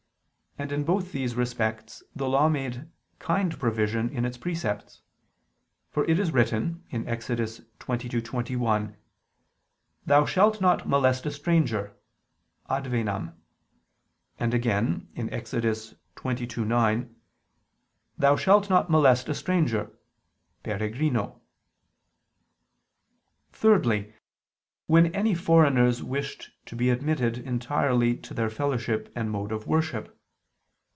[0.59, 2.87] And in both these respects the Law made
[3.19, 5.01] kind provision in its precepts:
[5.89, 7.29] for it is written (Ex.
[7.29, 8.95] 22:21):
[10.05, 11.95] "Thou shalt not molest a stranger
[12.69, 13.33] (advenam)";
[14.37, 15.51] and again (Ex.
[15.53, 17.15] 22:9):
[18.17, 19.97] "Thou shalt not molest a stranger
[20.65, 21.39] (peregrino)."
[23.53, 24.13] Thirdly,
[24.85, 30.15] when any foreigners wished to be admitted entirely to their fellowship and mode of worship.